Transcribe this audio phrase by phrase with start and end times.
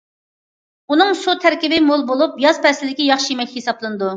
[0.95, 4.09] ئۇنىڭ سۇ تەركىبى مول بولۇپ، ياز پەسلىدىكى ياخشى يېمەكلىك ھېسابلىنىدۇ.